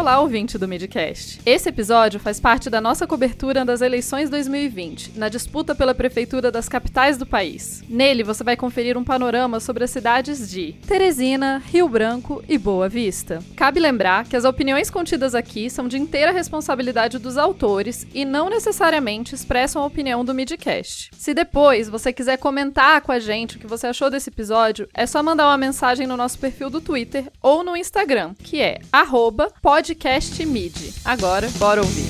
[0.00, 1.42] Olá, ouvinte do Midcast.
[1.44, 6.70] Esse episódio faz parte da nossa cobertura das eleições 2020, na disputa pela prefeitura das
[6.70, 7.82] capitais do país.
[7.86, 12.88] Nele, você vai conferir um panorama sobre as cidades de Teresina, Rio Branco e Boa
[12.88, 13.40] Vista.
[13.54, 18.48] Cabe lembrar que as opiniões contidas aqui são de inteira responsabilidade dos autores e não
[18.48, 21.10] necessariamente expressam a opinião do Midcast.
[21.14, 25.04] Se depois você quiser comentar com a gente o que você achou desse episódio, é
[25.04, 29.52] só mandar uma mensagem no nosso perfil do Twitter ou no Instagram, que é arroba
[29.90, 30.94] Podcast Mid.
[31.04, 32.06] Agora, bora ouvir.